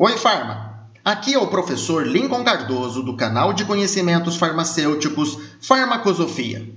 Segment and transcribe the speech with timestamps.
[0.00, 0.86] Oi, Farma!
[1.04, 6.72] Aqui é o professor Lincoln Cardoso do canal de conhecimentos farmacêuticos Farmacosofia.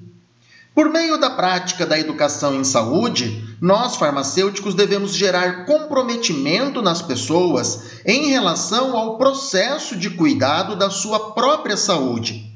[0.75, 8.01] Por meio da prática da educação em saúde, nós farmacêuticos devemos gerar comprometimento nas pessoas
[8.07, 12.51] em relação ao processo de cuidado da sua própria saúde.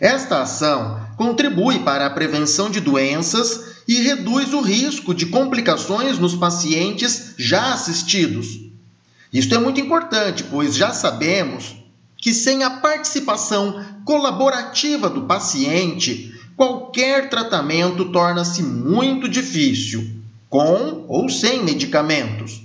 [0.00, 6.34] Esta ação contribui para a prevenção de doenças e reduz o risco de complicações nos
[6.34, 8.60] pacientes já assistidos.
[9.32, 11.76] Isto é muito importante, pois já sabemos
[12.16, 20.04] que sem a participação colaborativa do paciente, qualquer tratamento torna-se muito difícil,
[20.50, 22.60] com ou sem medicamentos.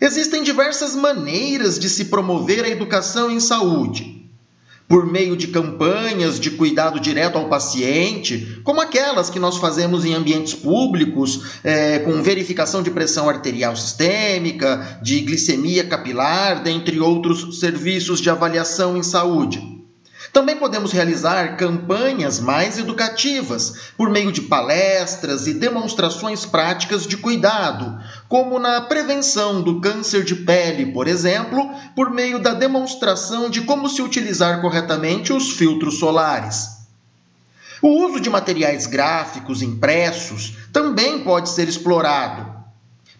[0.00, 4.22] Existem diversas maneiras de se promover a educação em saúde.
[4.86, 10.14] Por meio de campanhas de cuidado direto ao paciente, como aquelas que nós fazemos em
[10.14, 18.20] ambientes públicos, é, com verificação de pressão arterial sistêmica, de glicemia capilar, dentre outros serviços
[18.20, 19.71] de avaliação em saúde.
[20.32, 28.00] Também podemos realizar campanhas mais educativas por meio de palestras e demonstrações práticas de cuidado,
[28.30, 33.90] como na prevenção do câncer de pele, por exemplo, por meio da demonstração de como
[33.90, 36.80] se utilizar corretamente os filtros solares.
[37.82, 42.61] O uso de materiais gráficos impressos também pode ser explorado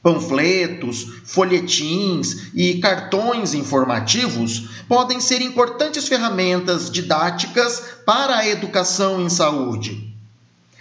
[0.03, 10.13] Panfletos, folhetins e cartões informativos podem ser importantes ferramentas didáticas para a educação em saúde.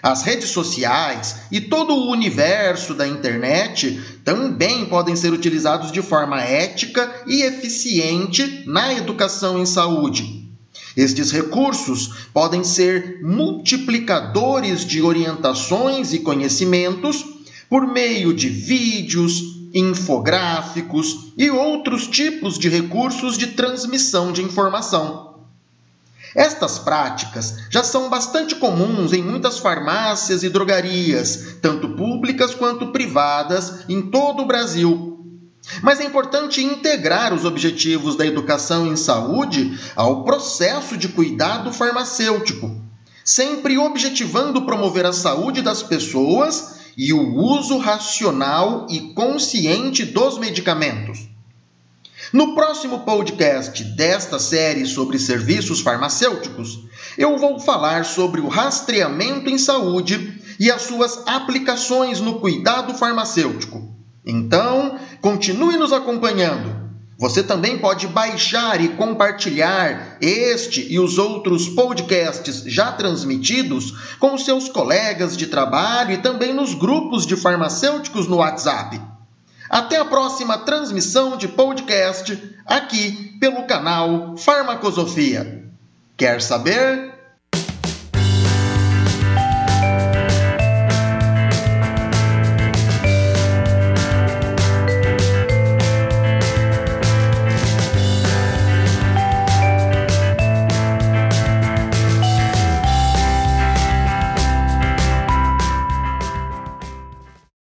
[0.02, 6.42] As redes sociais e todo o universo da internet também podem ser utilizados de forma
[6.42, 10.50] ética e eficiente na educação em saúde.
[10.98, 17.24] Estes recursos podem ser multiplicadores de orientações e conhecimentos
[17.72, 19.42] por meio de vídeos,
[19.74, 25.36] infográficos e outros tipos de recursos de transmissão de informação.
[26.36, 33.86] Estas práticas já são bastante comuns em muitas farmácias e drogarias, tanto públicas quanto privadas,
[33.88, 35.26] em todo o Brasil.
[35.82, 42.70] Mas é importante integrar os objetivos da educação em saúde ao processo de cuidado farmacêutico,
[43.24, 51.28] sempre objetivando promover a saúde das pessoas e o uso racional e consciente dos medicamentos.
[52.32, 56.82] No próximo podcast desta série sobre serviços farmacêuticos,
[57.18, 63.92] eu vou falar sobre o rastreamento em saúde e as suas aplicações no cuidado farmacêutico.
[64.24, 66.71] Então, continue nos acompanhando.
[67.22, 74.68] Você também pode baixar e compartilhar este e os outros podcasts já transmitidos com seus
[74.68, 79.00] colegas de trabalho e também nos grupos de farmacêuticos no WhatsApp.
[79.70, 85.64] Até a próxima transmissão de podcast aqui pelo canal Farmacosofia.
[86.18, 87.11] Quer saber?